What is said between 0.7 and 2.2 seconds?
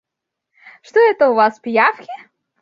Что это у вас, пиявки?